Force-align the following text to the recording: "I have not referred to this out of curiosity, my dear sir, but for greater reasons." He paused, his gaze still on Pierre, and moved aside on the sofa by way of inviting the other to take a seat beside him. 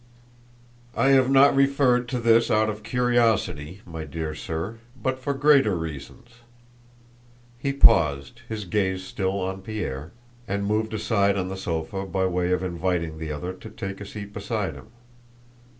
"I 0.95 1.09
have 1.09 1.29
not 1.29 1.55
referred 1.55 2.09
to 2.09 2.17
this 2.19 2.49
out 2.49 2.71
of 2.71 2.81
curiosity, 2.81 3.81
my 3.85 4.03
dear 4.03 4.33
sir, 4.33 4.79
but 4.99 5.19
for 5.19 5.35
greater 5.35 5.75
reasons." 5.75 6.37
He 7.59 7.71
paused, 7.71 8.41
his 8.49 8.65
gaze 8.65 9.03
still 9.03 9.39
on 9.39 9.61
Pierre, 9.61 10.11
and 10.47 10.65
moved 10.65 10.95
aside 10.95 11.37
on 11.37 11.49
the 11.49 11.55
sofa 11.55 12.07
by 12.07 12.25
way 12.25 12.51
of 12.51 12.63
inviting 12.63 13.19
the 13.19 13.31
other 13.31 13.53
to 13.53 13.69
take 13.69 14.01
a 14.01 14.05
seat 14.07 14.33
beside 14.33 14.73
him. 14.73 14.87